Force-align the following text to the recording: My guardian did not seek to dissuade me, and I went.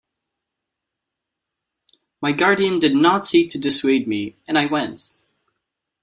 My 2.21 2.31
guardian 2.31 2.79
did 2.79 2.95
not 2.95 3.23
seek 3.23 3.51
to 3.51 3.59
dissuade 3.59 4.07
me, 4.07 4.35
and 4.47 4.57
I 4.57 4.65
went. 4.65 5.21